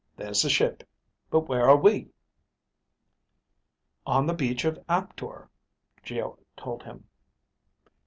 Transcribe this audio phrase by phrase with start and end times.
[0.17, 0.83] "There's the ship.
[1.29, 2.09] But where are we?"
[4.07, 5.47] "On the beach of Aptor,"
[6.01, 7.07] Geo told him.